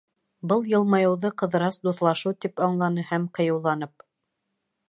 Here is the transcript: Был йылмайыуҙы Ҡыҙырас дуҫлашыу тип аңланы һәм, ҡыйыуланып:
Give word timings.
Был 0.51 0.63
йылмайыуҙы 0.71 1.31
Ҡыҙырас 1.43 1.77
дуҫлашыу 1.87 2.39
тип 2.47 2.65
аңланы 2.69 3.07
һәм, 3.13 3.31
ҡыйыуланып: 3.41 4.07